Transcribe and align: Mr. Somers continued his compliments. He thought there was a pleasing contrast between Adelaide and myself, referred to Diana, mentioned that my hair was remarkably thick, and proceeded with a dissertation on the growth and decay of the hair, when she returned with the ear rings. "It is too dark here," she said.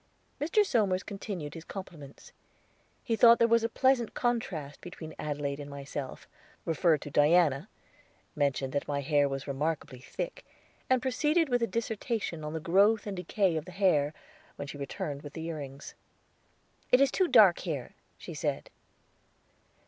Mr. 0.41 0.65
Somers 0.65 1.03
continued 1.03 1.53
his 1.53 1.63
compliments. 1.63 2.31
He 3.03 3.15
thought 3.15 3.37
there 3.37 3.47
was 3.47 3.63
a 3.63 3.69
pleasing 3.69 4.07
contrast 4.07 4.81
between 4.81 5.13
Adelaide 5.19 5.59
and 5.59 5.69
myself, 5.69 6.27
referred 6.65 7.03
to 7.03 7.11
Diana, 7.11 7.69
mentioned 8.35 8.73
that 8.73 8.87
my 8.87 9.01
hair 9.01 9.29
was 9.29 9.45
remarkably 9.47 9.99
thick, 9.99 10.43
and 10.89 11.03
proceeded 11.03 11.49
with 11.49 11.61
a 11.61 11.67
dissertation 11.67 12.43
on 12.43 12.53
the 12.53 12.59
growth 12.59 13.05
and 13.05 13.15
decay 13.15 13.55
of 13.57 13.65
the 13.65 13.71
hair, 13.71 14.11
when 14.55 14.67
she 14.67 14.79
returned 14.79 15.21
with 15.21 15.33
the 15.33 15.45
ear 15.45 15.57
rings. 15.57 15.93
"It 16.91 16.99
is 16.99 17.11
too 17.11 17.27
dark 17.27 17.59
here," 17.59 17.93
she 18.17 18.33
said. 18.33 18.71